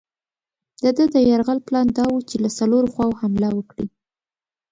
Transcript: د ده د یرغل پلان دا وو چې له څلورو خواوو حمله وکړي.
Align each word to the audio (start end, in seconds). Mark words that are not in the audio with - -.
د 0.81 0.83
ده 0.97 1.05
د 1.13 1.15
یرغل 1.29 1.59
پلان 1.67 1.87
دا 1.97 2.05
وو 2.11 2.25
چې 2.29 2.35
له 2.43 2.49
څلورو 2.57 2.91
خواوو 2.93 3.19
حمله 3.21 3.49
وکړي. 3.53 3.87